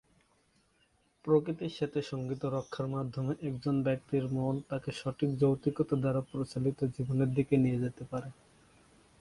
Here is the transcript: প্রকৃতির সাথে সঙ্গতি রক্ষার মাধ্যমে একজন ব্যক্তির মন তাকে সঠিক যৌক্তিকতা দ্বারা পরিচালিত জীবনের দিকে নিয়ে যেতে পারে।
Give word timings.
প্রকৃতির 1.25 1.73
সাথে 1.73 1.99
সঙ্গতি 2.01 2.47
রক্ষার 2.47 2.87
মাধ্যমে 2.87 3.33
একজন 3.41 3.75
ব্যক্তির 3.83 4.25
মন 4.35 4.55
তাকে 4.69 4.89
সঠিক 4.91 5.29
যৌক্তিকতা 5.37 5.95
দ্বারা 5.95 6.21
পরিচালিত 6.31 6.79
জীবনের 6.95 7.29
দিকে 7.33 7.55
নিয়ে 7.57 7.81
যেতে 7.83 8.03
পারে। 8.11 8.29